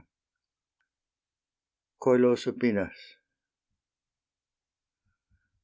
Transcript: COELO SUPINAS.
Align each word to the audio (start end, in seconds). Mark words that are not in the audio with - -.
COELO 2.01 2.31
SUPINAS. 2.35 2.97